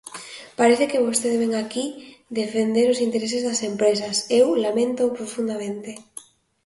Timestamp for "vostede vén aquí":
1.07-1.85